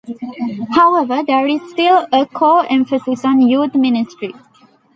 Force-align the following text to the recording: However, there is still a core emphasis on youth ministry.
However, 0.73 1.21
there 1.21 1.45
is 1.47 1.61
still 1.69 2.07
a 2.11 2.25
core 2.25 2.65
emphasis 2.67 3.23
on 3.23 3.39
youth 3.39 3.75
ministry. 3.75 4.33